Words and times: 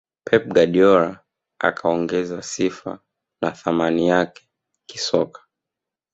pep 0.27 0.43
guardiola 0.55 1.23
akaongeza 1.59 2.41
sifa 2.41 2.99
na 3.41 3.51
thamani 3.51 4.07
yake 4.07 4.49
kisoka 4.85 5.41